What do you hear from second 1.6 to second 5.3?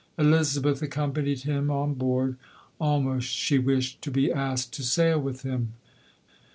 on board, almost she wished to be asked to sail